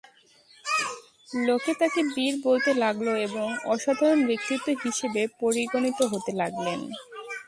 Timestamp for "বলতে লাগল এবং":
2.43-3.47